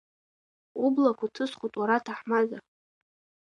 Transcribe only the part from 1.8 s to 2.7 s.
аҭаҳмада.